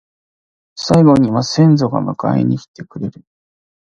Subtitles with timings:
[0.73, 3.23] 最期には先祖が迎えに来てくれる